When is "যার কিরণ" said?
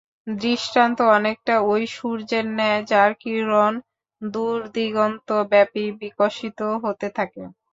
2.87-3.73